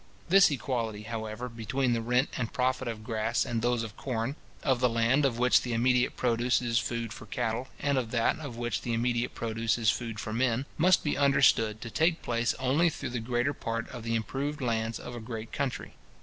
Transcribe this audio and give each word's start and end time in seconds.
This 0.29 0.49
equality, 0.49 1.03
however, 1.03 1.47
between 1.47 1.93
the 1.93 2.01
rent 2.01 2.29
and 2.35 2.51
profit 2.51 2.87
of 2.87 3.03
grass 3.03 3.45
and 3.45 3.61
those 3.61 3.83
of 3.83 3.95
corn; 3.95 4.35
of 4.63 4.79
the 4.79 4.89
land 4.89 5.25
of 5.25 5.37
which 5.37 5.61
the 5.61 5.73
immediate 5.73 6.17
produce 6.17 6.59
is 6.59 6.79
food 6.79 7.13
for 7.13 7.27
cattle, 7.27 7.67
and 7.79 7.99
of 7.99 8.09
that 8.09 8.39
of 8.39 8.57
which 8.57 8.81
the 8.81 8.93
immediate 8.93 9.35
produce 9.35 9.77
is 9.77 9.91
food 9.91 10.19
for 10.19 10.33
men, 10.33 10.65
must 10.75 11.03
be 11.03 11.17
understood 11.17 11.81
to 11.81 11.91
take 11.91 12.23
place 12.23 12.55
only 12.55 12.89
through 12.89 13.11
the 13.11 13.19
greater 13.19 13.53
part 13.53 13.87
of 13.89 14.01
the 14.01 14.15
improved 14.15 14.59
lands 14.59 14.97
of 14.99 15.13
a 15.15 15.19
great 15.19 15.51
country. 15.51 15.93